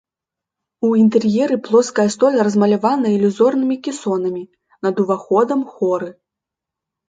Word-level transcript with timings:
У 0.87 0.89
інтэр'еры 1.01 1.57
плоская 1.67 2.07
столь 2.15 2.39
размалявана 2.49 3.07
ілюзорнымі 3.19 3.75
кесонамі, 3.87 4.43
над 4.89 4.95
уваходам 5.07 5.59
хоры. 5.79 6.09